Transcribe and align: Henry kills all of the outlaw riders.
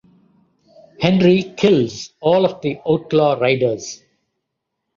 Henry 0.99 1.53
kills 1.55 2.15
all 2.21 2.43
of 2.43 2.59
the 2.63 2.81
outlaw 2.87 3.33
riders. 3.39 4.01